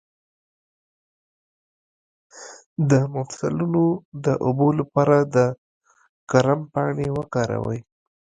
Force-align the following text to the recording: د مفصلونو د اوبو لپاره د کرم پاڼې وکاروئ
د 2.89 2.91
مفصلونو 3.15 3.83
د 4.25 4.27
اوبو 4.45 4.67
لپاره 4.79 5.17
د 5.35 5.37
کرم 6.31 6.59
پاڼې 6.73 7.07
وکاروئ 7.17 7.79